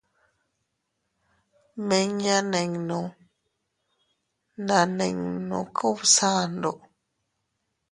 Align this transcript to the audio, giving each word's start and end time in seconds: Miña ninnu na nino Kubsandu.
Miña 1.87 2.37
ninnu 2.51 3.01
na 4.67 4.79
nino 4.97 5.59
Kubsandu. 5.77 6.71